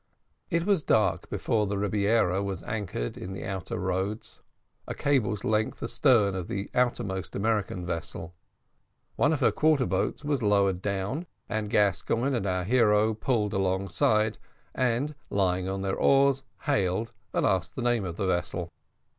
[0.49, 4.41] It was dark before the Rebiera was anchored in the outer roads,
[4.87, 8.33] a cable's length astern of the outermost American vessel.
[9.15, 14.39] One of her quarter boats was lowered down, and Gascoigne and our hero pulled alongside,
[14.73, 18.71] and, lying on their oars, hailed, and asked the name of the vessel.